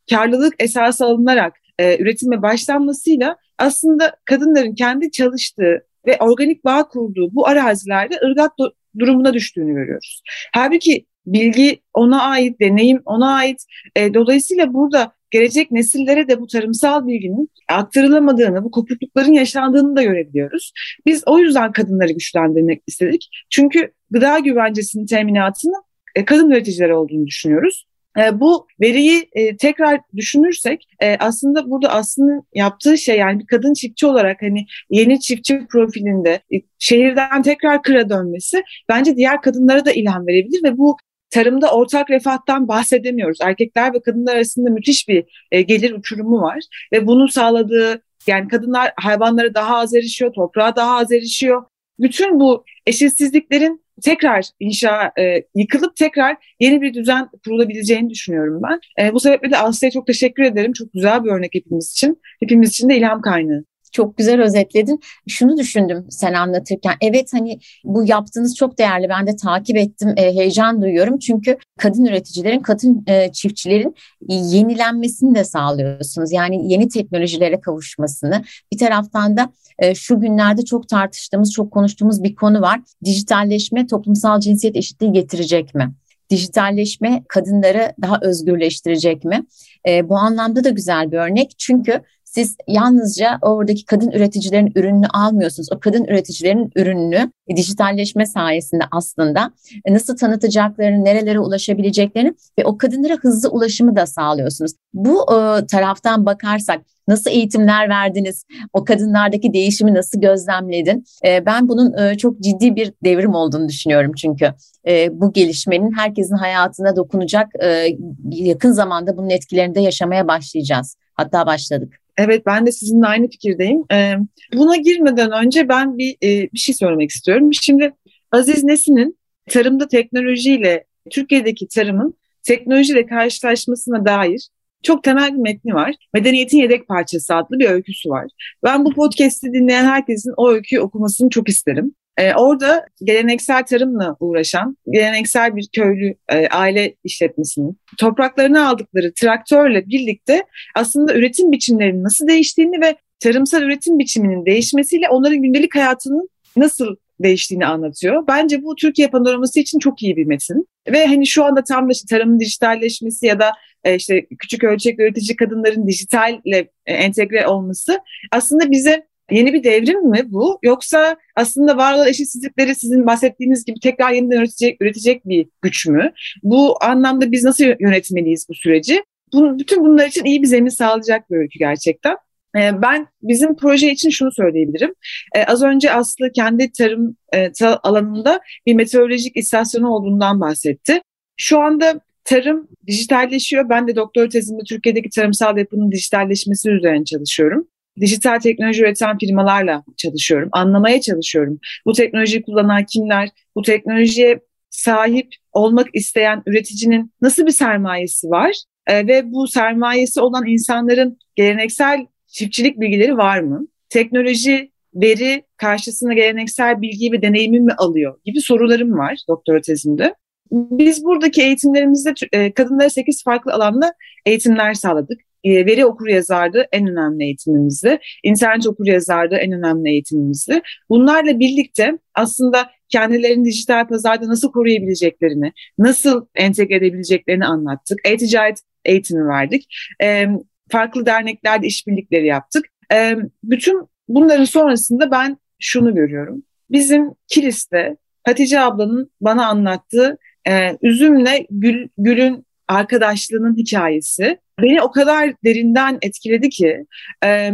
[0.09, 7.47] karlılık esası alınarak e, üretime başlanmasıyla aslında kadınların kendi çalıştığı ve organik bağ kurduğu bu
[7.47, 8.51] arazilerde ırgat
[8.99, 10.21] durumuna düştüğünü görüyoruz.
[10.53, 13.65] Halbuki bilgi ona ait, deneyim ona ait.
[13.95, 20.71] E, dolayısıyla burada gelecek nesillere de bu tarımsal bilginin aktarılamadığını, bu kopuklukların yaşandığını da görebiliyoruz.
[21.05, 23.29] Biz o yüzden kadınları güçlendirmek istedik.
[23.49, 25.83] Çünkü gıda güvencesinin teminatının
[26.15, 27.87] e, kadın üreticiler olduğunu düşünüyoruz.
[28.17, 33.73] E, bu veriyi e, tekrar düşünürsek e, aslında burada aslında yaptığı şey yani bir kadın
[33.73, 36.39] çiftçi olarak hani yeni çiftçi profilinde
[36.79, 40.97] şehirden tekrar kıra dönmesi bence diğer kadınlara da ilham verebilir ve bu
[41.29, 43.37] tarımda ortak refahtan bahsedemiyoruz.
[43.41, 46.59] Erkekler ve kadınlar arasında müthiş bir gelir uçurumu var
[46.93, 51.63] ve bunu sağladığı yani kadınlar hayvanlara daha az erişiyor, toprağa daha az erişiyor.
[51.99, 59.05] Bütün bu eşitsizliklerin tekrar inşa e, yıkılıp tekrar yeni bir düzen kurulabileceğini düşünüyorum ben.
[59.05, 60.73] E, bu sebeple de Asya'ya çok teşekkür ederim.
[60.73, 62.21] Çok güzel bir örnek hepimiz için.
[62.39, 63.65] Hepimiz için de ilham kaynağı.
[63.91, 64.99] Çok güzel özetledin.
[65.27, 66.93] Şunu düşündüm sen anlatırken.
[67.01, 69.09] Evet hani bu yaptığınız çok değerli.
[69.09, 70.13] Ben de takip ettim.
[70.17, 71.19] E, heyecan duyuyorum.
[71.19, 73.95] Çünkü kadın üreticilerin, kadın e, çiftçilerin
[74.29, 76.31] yenilenmesini de sağlıyorsunuz.
[76.31, 78.43] Yani yeni teknolojilere kavuşmasını.
[78.73, 82.79] Bir taraftan da e, şu günlerde çok tartıştığımız, çok konuştuğumuz bir konu var.
[83.05, 85.93] Dijitalleşme toplumsal cinsiyet eşitliği getirecek mi?
[86.29, 89.45] dijitalleşme kadınları daha özgürleştirecek mi?
[89.87, 91.51] E, bu anlamda da güzel bir örnek.
[91.57, 92.01] Çünkü
[92.37, 95.69] siz yalnızca oradaki kadın üreticilerin ürününü almıyorsunuz.
[95.75, 99.51] O kadın üreticilerin ürününü dijitalleşme sayesinde aslında
[99.85, 104.71] e, nasıl tanıtacaklarını, nerelere ulaşabileceklerini ve o kadınlara hızlı ulaşımı da sağlıyorsunuz.
[104.93, 108.45] Bu e, taraftan bakarsak nasıl eğitimler verdiniz?
[108.73, 111.05] O kadınlardaki değişimi nasıl gözlemledin?
[111.25, 114.53] E, ben bunun e, çok ciddi bir devrim olduğunu düşünüyorum çünkü.
[114.87, 117.87] E, bu gelişmenin herkesin hayatına dokunacak e,
[118.31, 120.95] yakın zamanda bunun etkilerini de yaşamaya başlayacağız.
[121.13, 122.06] Hatta başladık.
[122.17, 123.83] Evet ben de sizinle aynı fikirdeyim.
[123.93, 124.13] Ee,
[124.53, 127.49] buna girmeden önce ben bir e, bir şey söylemek istiyorum.
[127.53, 127.93] Şimdi
[128.31, 129.17] Aziz Nesin'in
[129.49, 134.49] tarımda teknolojiyle Türkiye'deki tarımın teknolojiyle karşılaşmasına dair
[134.83, 135.95] çok temel bir metni var.
[136.13, 138.25] Medeniyetin Yedek Parçası adlı bir öyküsü var.
[138.63, 141.95] Ben bu podcast'i dinleyen herkesin o öyküyü okumasını çok isterim.
[142.17, 150.43] Ee, orada geleneksel tarımla uğraşan, geleneksel bir köylü e, aile işletmesinin topraklarını aldıkları traktörle birlikte
[150.75, 157.65] aslında üretim biçimlerinin nasıl değiştiğini ve tarımsal üretim biçiminin değişmesiyle onların gündelik hayatının nasıl değiştiğini
[157.65, 158.27] anlatıyor.
[158.27, 160.67] Bence bu Türkiye panoraması için çok iyi bir metin.
[160.91, 163.51] Ve hani şu anda tam da işte tarımın dijitalleşmesi ya da
[163.83, 167.99] e, işte küçük ölçekli üretici kadınların dijitalle e, entegre olması
[168.31, 170.59] aslında bize Yeni bir devrim mi bu?
[170.63, 176.11] Yoksa aslında var olan eşitsizlikleri sizin bahsettiğiniz gibi tekrar yeniden üretecek, üretecek bir güç mü?
[176.43, 179.03] Bu anlamda biz nasıl yönetmeliyiz bu süreci?
[179.33, 182.17] Bunu, bütün bunlar için iyi bir zemin sağlayacak bir öykü gerçekten.
[182.57, 184.93] Ee, ben bizim proje için şunu söyleyebilirim.
[185.35, 187.51] Ee, az önce Aslı kendi tarım e,
[187.83, 191.01] alanında bir meteorolojik istasyonu olduğundan bahsetti.
[191.37, 193.69] Şu anda tarım dijitalleşiyor.
[193.69, 197.67] Ben de doktor tezimde Türkiye'deki tarımsal yapının dijitalleşmesi üzerine çalışıyorum
[198.01, 200.49] dijital teknoloji üreten firmalarla çalışıyorum.
[200.51, 201.59] Anlamaya çalışıyorum.
[201.85, 208.55] Bu teknolojiyi kullanan kimler, bu teknolojiye sahip olmak isteyen üreticinin nasıl bir sermayesi var
[208.87, 213.67] e, ve bu sermayesi olan insanların geleneksel çiftçilik bilgileri var mı?
[213.89, 220.15] Teknoloji veri karşısına geleneksel bilgiyi ve deneyimi mi alıyor gibi sorularım var doktora tezimde.
[220.51, 223.93] Biz buradaki eğitimlerimizde e, kadınlara 8 farklı alanda
[224.25, 225.21] eğitimler sağladık.
[225.43, 227.99] E, veri okur yazardı en önemli eğitimimizdi.
[228.23, 230.61] İnternet okur yazardı en önemli eğitimimizdi.
[230.89, 237.99] Bunlarla birlikte aslında kendilerini dijital pazarda nasıl koruyabileceklerini, nasıl entegre edebileceklerini anlattık.
[238.05, 239.67] E-ticaret eğitimi verdik.
[240.03, 240.27] E,
[240.71, 242.65] farklı derneklerde işbirlikleri yaptık.
[242.93, 246.43] E, bütün bunların sonrasında ben şunu görüyorum.
[246.69, 247.97] Bizim Kilis'te
[248.27, 256.49] Hatice ablanın bana anlattığı e, üzümle gül, gülün arkadaşlığının hikayesi beni o kadar derinden etkiledi
[256.49, 256.85] ki
[257.23, 257.51] e,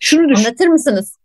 [0.00, 0.44] şunu düşün.
[0.44, 1.18] Anlatır mısınız?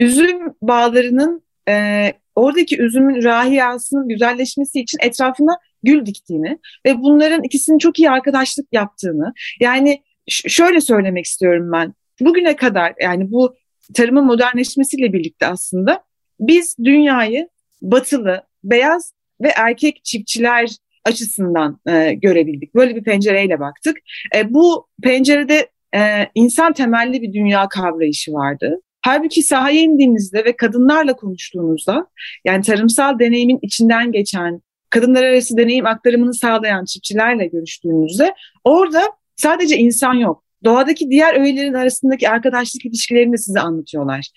[0.00, 7.98] Üzüm bağlarının e, oradaki üzümün rahiyasının güzelleşmesi için etrafına gül diktiğini ve bunların ikisinin çok
[7.98, 13.56] iyi arkadaşlık yaptığını yani şöyle söylemek istiyorum ben bugüne kadar yani bu
[13.94, 16.04] tarımın modernleşmesiyle birlikte aslında
[16.40, 17.48] biz dünyayı
[17.82, 20.70] batılı, beyaz ve erkek çiftçiler
[21.04, 22.74] açısından e, görebildik.
[22.74, 23.96] Böyle bir pencereyle baktık.
[24.36, 28.80] E, bu pencerede e, insan temelli bir dünya kavrayışı vardı.
[29.04, 32.06] Halbuki sahaya indiğinizde ve kadınlarla konuştuğunuzda
[32.44, 38.34] yani tarımsal deneyimin içinden geçen, kadınlar arası deneyim aktarımını sağlayan çiftçilerle görüştüğünüzde
[38.64, 39.02] orada
[39.36, 40.44] sadece insan yok.
[40.64, 44.30] Doğadaki diğer öğelerin arasındaki arkadaşlık ilişkilerini size anlatıyorlar.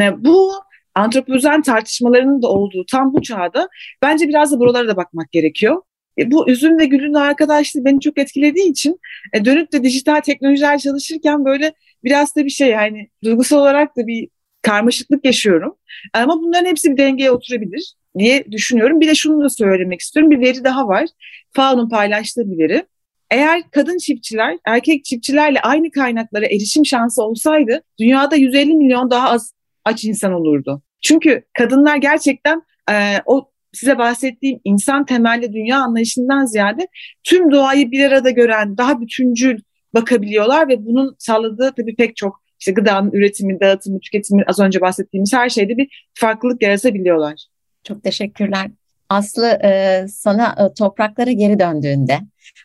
[0.00, 0.52] E, bu
[0.94, 3.68] antropozen tartışmalarının da olduğu tam bu çağda
[4.02, 5.82] bence biraz da buralara da bakmak gerekiyor.
[6.18, 9.00] E, bu üzüm ve gülün arkadaşlığı beni çok etkilediği için
[9.32, 11.72] e, dönüp de dijital teknolojiler çalışırken böyle
[12.04, 14.28] biraz da bir şey yani duygusal olarak da bir
[14.62, 15.76] karmaşıklık yaşıyorum.
[16.12, 19.00] Ama bunların hepsi bir dengeye oturabilir diye düşünüyorum.
[19.00, 20.30] Bir de şunu da söylemek istiyorum.
[20.30, 21.08] Bir veri daha var.
[21.52, 22.86] FAO'nun paylaştığı bir veri.
[23.30, 29.54] Eğer kadın çiftçiler erkek çiftçilerle aynı kaynaklara erişim şansı olsaydı dünyada 150 milyon daha az
[29.84, 30.82] aç insan olurdu.
[31.02, 32.94] Çünkü kadınlar gerçekten e,
[33.26, 36.88] o size bahsettiğim insan temelli dünya anlayışından ziyade
[37.24, 39.58] tüm doğayı bir arada gören, daha bütüncül
[39.94, 45.32] bakabiliyorlar ve bunun sağladığı tabii pek çok işte gıdanın üretimi, dağıtımı, tüketimi az önce bahsettiğimiz
[45.32, 47.46] her şeyde bir farklılık yaratabiliyorlar.
[47.84, 48.70] Çok teşekkürler.
[49.08, 52.20] Aslı e, sana e, topraklara geri döndüğünde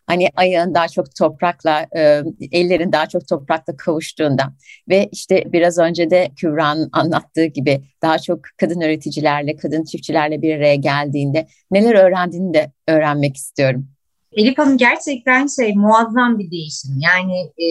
[0.07, 4.53] hani ayağın daha çok toprakla e, ellerin daha çok toprakla kavuştuğunda
[4.89, 10.55] ve işte biraz önce de Kübra'nın anlattığı gibi daha çok kadın öğreticilerle kadın çiftçilerle bir
[10.55, 13.87] araya geldiğinde neler öğrendiğini de öğrenmek istiyorum.
[14.33, 17.67] Elif Hanım gerçekten şey muazzam bir değişim yani e,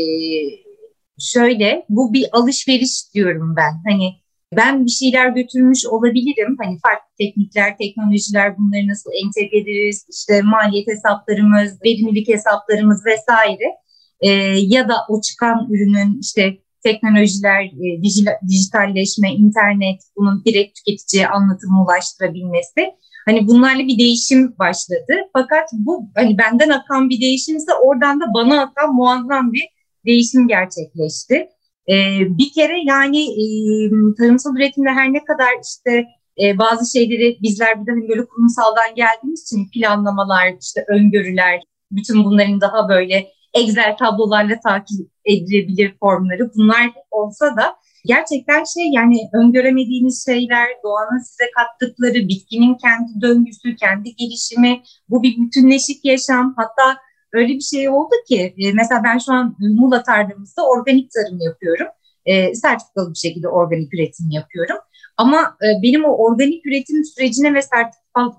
[1.18, 4.14] şöyle bu bir alışveriş diyorum ben hani
[4.56, 6.56] ben bir şeyler götürmüş olabilirim.
[6.62, 13.64] Hani farklı teknikler, teknolojiler bunları nasıl entegre ederiz, işte maliyet hesaplarımız, verimlilik hesaplarımız vesaire.
[14.20, 18.02] E, ya da o çıkan ürünün işte teknolojiler, e,
[18.48, 22.94] dijitalleşme, internet, bunun direkt tüketiciye anlatımı ulaştırabilmesi.
[23.26, 25.14] Hani bunlarla bir değişim başladı.
[25.32, 29.64] Fakat bu hani benden akan bir değişimse oradan da bana akan muazzam bir
[30.06, 31.48] değişim gerçekleşti.
[31.88, 31.94] E,
[32.38, 33.44] bir kere yani e,
[34.18, 36.04] tarımsal üretimde her ne kadar işte
[36.42, 42.24] e, bazı şeyleri bizler bir de hani böyle kurumsaldan geldiğimiz için planlamalar, işte öngörüler, bütün
[42.24, 50.24] bunların daha böyle Excel tablolarla takip edilebilir formları bunlar olsa da gerçekten şey yani öngöremediğiniz
[50.26, 56.54] şeyler, doğanın size kattıkları, bitkinin kendi döngüsü, kendi gelişimi, bu bir bütünleşik yaşam.
[56.56, 56.96] Hatta
[57.32, 61.86] öyle bir şey oldu ki e, mesela ben şu an Muğla tarlamızda organik tarım yapıyorum.
[62.26, 64.76] E, sertifikalı bir şekilde organik üretim yapıyorum.
[65.16, 67.60] Ama e, benim o organik üretim sürecine ve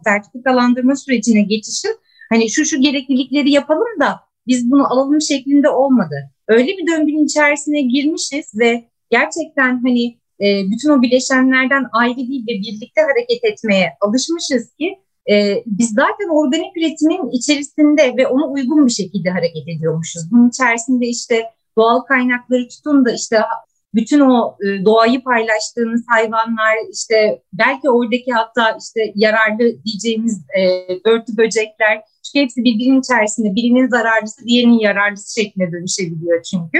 [0.03, 1.91] sertifikalandırma sürecine geçişim
[2.29, 6.31] hani şu şu gereklilikleri yapalım da biz bunu alalım şeklinde olmadı.
[6.47, 12.53] Öyle bir döngünün içerisine girmişiz ve gerçekten hani e, bütün o bileşenlerden ayrı değil ve
[12.53, 14.99] birlikte hareket etmeye alışmışız ki
[15.31, 20.31] e, biz zaten organik üretimin içerisinde ve ona uygun bir şekilde hareket ediyormuşuz.
[20.31, 21.45] Bunun içerisinde işte
[21.77, 23.37] doğal kaynakları tutun da işte
[23.93, 30.63] bütün o e, doğayı paylaştığınız hayvanlar işte belki oradaki hatta işte yararlı diyeceğimiz e,
[31.05, 36.77] örtü böcekler çünkü hepsi birbirinin içerisinde birinin zararlısı diğerinin yararlısı şeklinde dönüşebiliyor çünkü.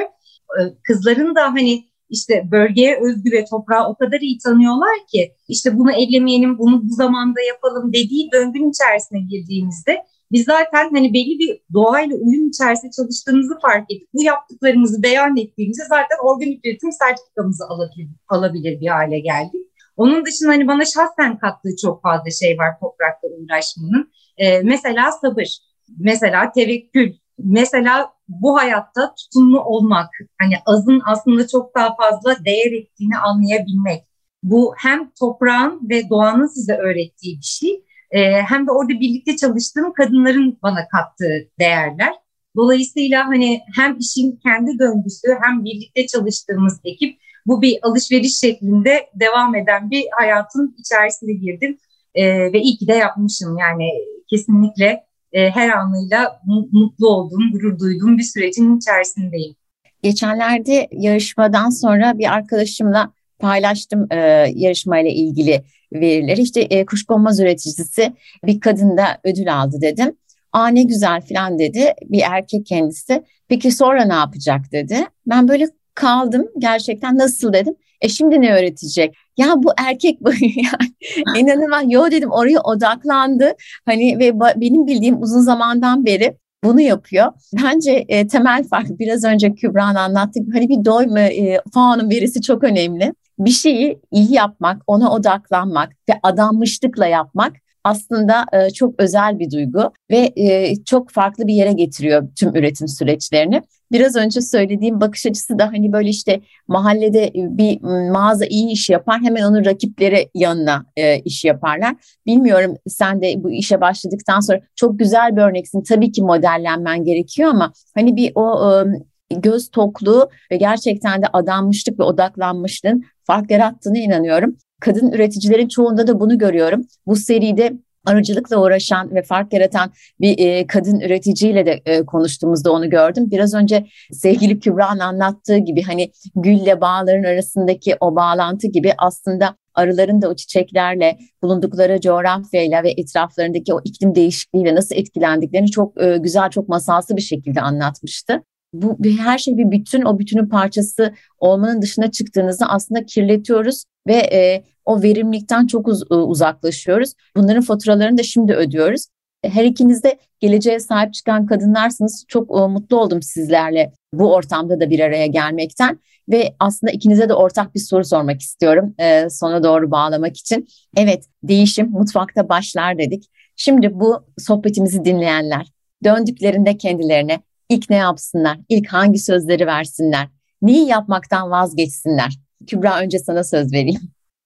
[0.60, 5.78] E, kızların da hani işte bölgeye özgü ve toprağı o kadar iyi tanıyorlar ki işte
[5.78, 9.98] bunu ellemeyelim, bunu bu zamanda yapalım dediği döngünün içerisine girdiğimizde
[10.32, 15.84] biz zaten hani belli bir doğayla uyum içerisinde çalıştığımızı fark edip bu yaptıklarımızı beyan ettiğimizde
[15.90, 19.70] zaten organik üretim sertifikamızı alabilir, alabilir bir hale geldik.
[19.98, 24.12] Onun dışında hani bana şahsen kattığı çok fazla şey var toprakla uğraşmanın.
[24.38, 25.58] Ee, mesela sabır,
[25.98, 27.14] mesela tevekkül,
[27.44, 30.10] mesela bu hayatta tutumlu olmak,
[30.42, 34.04] hani azın aslında çok daha fazla değer ettiğini anlayabilmek.
[34.44, 39.94] Bu hem toprağın ve doğanın size öğrettiği bir şey e, hem de orada birlikte çalıştığım
[39.94, 42.14] kadınların bana kattığı değerler.
[42.56, 49.56] Dolayısıyla hani hem işin kendi döngüsü hem birlikte çalıştığımız ekip bu bir alışveriş şeklinde devam
[49.56, 51.78] eden bir hayatın içerisine girdim.
[52.16, 53.90] E, ve iyi ki de yapmışım yani
[54.30, 59.56] kesinlikle e, her anıyla mutlu olduğum, gurur duyduğum bir sürecin içerisindeyim.
[60.04, 64.18] Geçenlerde yarışmadan sonra bir arkadaşımla paylaştım e,
[64.56, 65.64] yarışmayla ilgili
[65.94, 66.42] verileri.
[66.42, 68.14] İşte e, kuşkonmaz üreticisi
[68.46, 70.16] bir kadın da ödül aldı dedim.
[70.54, 73.24] Aa ne güzel falan dedi bir erkek kendisi.
[73.48, 74.98] Peki sonra ne yapacak dedi.
[75.28, 77.76] Ben böyle kaldım gerçekten nasıl dedim.
[78.02, 79.16] E şimdi ne öğretecek?
[79.40, 81.84] Ya bu erkek bu yani inanılmaz.
[81.88, 83.54] Yo dedim oraya odaklandı.
[83.86, 87.32] Hani ve benim bildiğim uzun zamandan beri bunu yapıyor.
[87.64, 92.64] Bence e, temel fark biraz önce Kübra'nın anlattığı hani bir doyma e, faunun verisi çok
[92.64, 93.14] önemli.
[93.40, 99.92] Bir şeyi iyi yapmak, ona odaklanmak ve adanmışlıkla yapmak aslında e, çok özel bir duygu
[100.12, 103.62] ve e, çok farklı bir yere getiriyor tüm üretim süreçlerini.
[103.92, 109.22] Biraz önce söylediğim bakış açısı da hani böyle işte mahallede bir mağaza iyi iş yapar
[109.22, 111.96] hemen onun rakipleri yanına e, iş yaparlar.
[112.26, 115.84] Bilmiyorum sen de bu işe başladıktan sonra çok güzel bir örneksin.
[115.84, 118.84] Tabii ki modellenmen gerekiyor ama hani bir o
[119.30, 124.58] göz tokluğu ve gerçekten de adanmışlık ve odaklanmışlığın fark yarattığını inanıyorum.
[124.80, 126.82] Kadın üreticilerin çoğunda da bunu görüyorum.
[127.08, 127.74] Bu seride
[128.06, 133.32] arıcılıkla uğraşan ve fark yaratan bir e, kadın üreticiyle de e, konuştuğumuzda onu gördüm.
[133.32, 140.22] Biraz önce sevgili Kübra'nın anlattığı gibi hani gülle bağların arasındaki o bağlantı gibi aslında arıların
[140.22, 146.50] da o çiçeklerle bulundukları coğrafyayla ve etraflarındaki o iklim değişikliğiyle nasıl etkilendiklerini çok e, güzel,
[146.50, 152.12] çok masalsı bir şekilde anlatmıştı bu her şey bir bütün o bütünün parçası olmanın dışına
[152.12, 157.14] çıktığınızda aslında kirletiyoruz ve e, o verimlilikten çok uz, e, uzaklaşıyoruz.
[157.36, 159.08] Bunların faturalarını da şimdi ödüyoruz.
[159.44, 162.26] Her ikiniz de geleceğe sahip çıkan kadınlarsınız.
[162.28, 167.34] Çok e, mutlu oldum sizlerle bu ortamda da bir araya gelmekten ve aslında ikinize de
[167.34, 170.68] ortak bir soru sormak istiyorum e, sona doğru bağlamak için.
[170.98, 173.30] Evet değişim mutfakta başlar dedik.
[173.56, 175.68] Şimdi bu sohbetimizi dinleyenler
[176.04, 178.58] döndüklerinde kendilerine İlk ne yapsınlar?
[178.70, 180.28] İlk hangi sözleri versinler?
[180.62, 182.34] Neyi yapmaktan vazgeçsinler?
[182.68, 184.02] Kübra önce sana söz vereyim.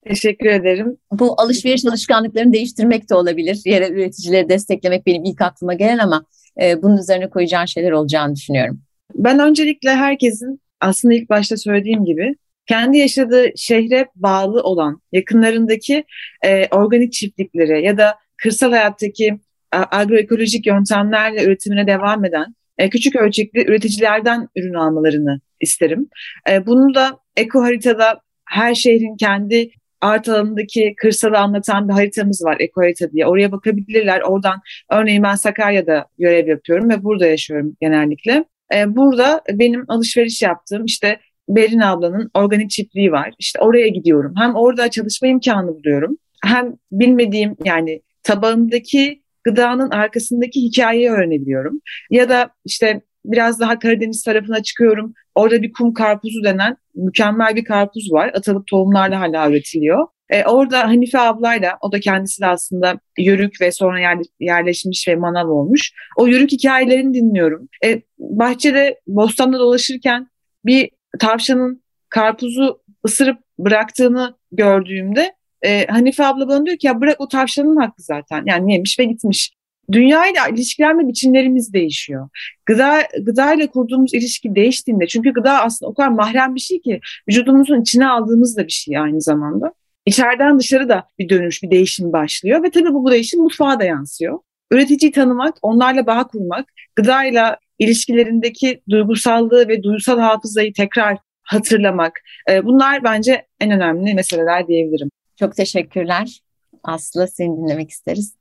[0.08, 0.98] Teşekkür ederim.
[1.12, 3.62] Bu alışveriş alışkanlıklarını değiştirmek de olabilir.
[3.66, 6.26] Yerel üreticileri desteklemek benim ilk aklıma gelen ama
[6.62, 8.82] e, bunun üzerine koyacağın şeyler olacağını düşünüyorum.
[9.16, 16.04] Ben öncelikle herkesin aslında ilk başta söylediğim gibi kendi yaşadığı şehre bağlı olan yakınlarındaki
[16.46, 19.40] e, organik çiftliklere ya da kırsal hayattaki
[19.72, 26.10] agroekolojik yöntemlerle üretimine devam eden e, küçük ölçekli üreticilerden ürün almalarını isterim.
[26.50, 32.58] E, bunu da eko haritada her şehrin kendi art alanındaki kırsalı anlatan bir haritamız var
[32.60, 33.28] eko harita diye.
[33.28, 34.22] Oraya bakabilirler.
[34.22, 38.46] Oradan örneğin ben Sakarya'da görev yapıyorum ve burada yaşıyorum genellikle.
[38.76, 43.34] E, burada benim alışveriş yaptığım işte Berin ablanın organik çiftliği var.
[43.40, 44.34] İşte oraya gidiyorum.
[44.38, 46.18] Hem orada çalışma imkanı buluyorum.
[46.46, 51.82] Hem bilmediğim yani tabağımdaki gıdanın arkasındaki hikayeyi öğrenebiliyorum.
[52.10, 55.14] Ya da işte biraz daha Karadeniz tarafına çıkıyorum.
[55.36, 58.32] Orada bir kum karpuzu denen mükemmel bir karpuz var.
[58.36, 60.08] Atalık tohumlarla hala üretiliyor.
[60.30, 65.50] E, orada Hanife ablayla, o da kendisi de aslında yörük ve sonra yerleşmiş ve manav
[65.50, 65.92] olmuş.
[66.18, 67.70] O yörük hikayelerini dinliyorum.
[67.86, 70.28] E, bahçede, bostanda dolaşırken
[70.66, 77.28] bir tavşanın karpuzu ısırıp bıraktığını gördüğümde e, Hanife abla bana diyor ki ya bırak o
[77.28, 78.44] tavşanın hakkı zaten.
[78.46, 79.52] Yani yemiş ve gitmiş.
[79.92, 82.30] Dünyayla ilişkilenme biçimlerimiz değişiyor.
[82.66, 87.00] Gıda gıdayla kurduğumuz ilişki değiştiğinde çünkü gıda aslında o kadar mahrem bir şey ki
[87.30, 89.74] vücudumuzun içine aldığımız da bir şey aynı zamanda.
[90.06, 93.84] İçeriden dışarı da bir dönüş, bir değişim başlıyor ve tabii bu, bu değişim mutfağa da
[93.84, 94.40] yansıyor.
[94.72, 102.22] Üreticiyi tanımak, onlarla bağ kurmak, gıdayla ilişkilerindeki duygusallığı ve duygusal hafızayı tekrar hatırlamak.
[102.64, 105.10] Bunlar bence en önemli meseleler diyebilirim.
[105.40, 106.44] Çok teşekkürler.
[106.84, 108.36] Aslı seni dinlemek isteriz.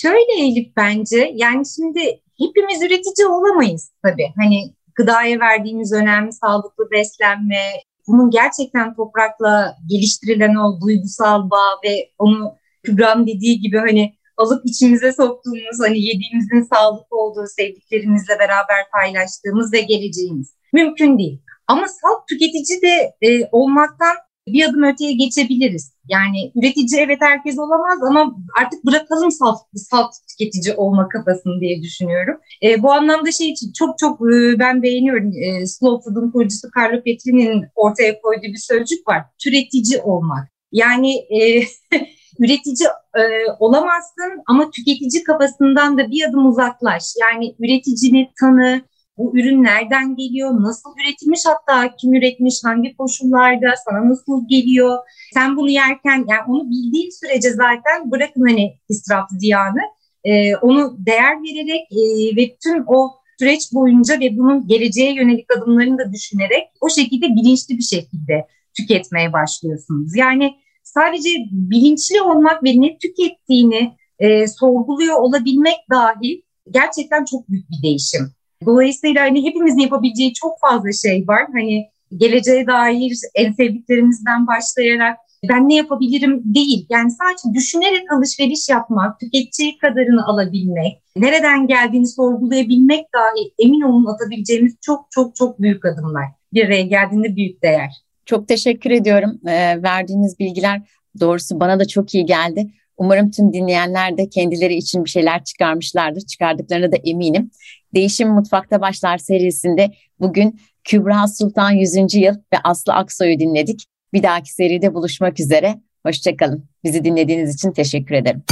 [0.00, 4.28] Şöyle Elif bence yani şimdi hepimiz üretici olamayız tabii.
[4.36, 7.62] Hani gıdaya verdiğimiz önemli sağlıklı beslenme,
[8.08, 15.12] bunun gerçekten toprakla geliştirilen o duygusal bağ ve onu Kübra'nın dediği gibi hani alıp içimize
[15.12, 21.42] soktuğumuz hani yediğimizin sağlıklı olduğu sevdiklerimizle beraber paylaştığımız ve geleceğimiz mümkün değil.
[21.66, 24.16] Ama salt tüketici de e, olmaktan
[24.48, 25.92] bir adım öteye geçebiliriz.
[26.08, 32.36] Yani üretici evet herkes olamaz ama artık bırakalım salt, salt tüketici olma kafasını diye düşünüyorum.
[32.62, 35.32] E, bu anlamda şey için çok çok e, ben beğeniyorum.
[35.36, 39.22] E, Slow Food'un kurucusu Carlo Petrini'nin ortaya koyduğu bir sözcük var.
[39.38, 40.52] Türetici olmak.
[40.72, 41.60] Yani e,
[42.38, 43.22] üretici e,
[43.58, 47.02] olamazsın ama tüketici kafasından da bir adım uzaklaş.
[47.20, 48.82] Yani üreticini tanı,
[49.18, 54.98] bu ürün nereden geliyor, nasıl üretilmiş hatta kim üretmiş, hangi koşullarda, sana nasıl geliyor.
[55.34, 59.80] Sen bunu yerken yani onu bildiğin sürece zaten bırakın hani israf ziyanı
[60.24, 65.98] e, onu değer vererek e, ve tüm o süreç boyunca ve bunun geleceğe yönelik adımlarını
[65.98, 68.46] da düşünerek o şekilde bilinçli bir şekilde
[68.76, 70.16] tüketmeye başlıyorsunuz.
[70.16, 77.82] Yani sadece bilinçli olmak ve ne tükettiğini e, sorguluyor olabilmek dahi gerçekten çok büyük bir
[77.82, 78.32] değişim.
[78.66, 81.46] Dolayısıyla hani hepimizin yapabileceği çok fazla şey var.
[81.52, 81.86] Hani
[82.16, 85.16] geleceğe dair en sevdiklerimizden başlayarak
[85.48, 86.86] ben ne yapabilirim değil.
[86.90, 94.76] Yani sadece düşünerek alışveriş yapmak, tüketici kadarını alabilmek, nereden geldiğini sorgulayabilmek dahi emin olun atabileceğimiz
[94.80, 96.24] çok çok çok büyük adımlar.
[96.52, 97.92] Bir araya geldiğinde büyük değer.
[98.26, 99.40] Çok teşekkür ediyorum.
[99.46, 100.82] E, verdiğiniz bilgiler
[101.20, 102.66] doğrusu bana da çok iyi geldi.
[103.02, 106.20] Umarım tüm dinleyenler de kendileri için bir şeyler çıkarmışlardır.
[106.20, 107.50] Çıkardıklarına da eminim.
[107.94, 111.94] Değişim Mutfakta Başlar serisinde bugün Kübra Sultan 100.
[112.14, 113.86] yıl ve Aslı Aksoy'u dinledik.
[114.12, 115.80] Bir dahaki seride buluşmak üzere.
[116.06, 116.64] Hoşçakalın.
[116.84, 118.42] Bizi dinlediğiniz için teşekkür ederim.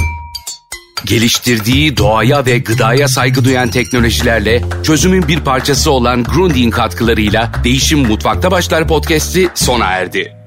[1.06, 8.50] Geliştirdiği doğaya ve gıdaya saygı duyan teknolojilerle çözümün bir parçası olan Grundig katkılarıyla Değişim Mutfakta
[8.50, 10.39] Başlar podcast'i sona erdi.